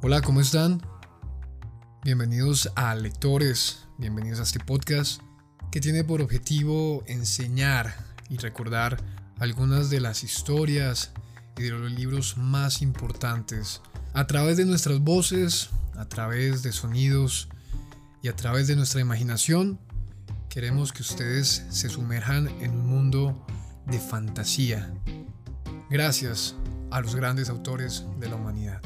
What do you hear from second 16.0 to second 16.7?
través de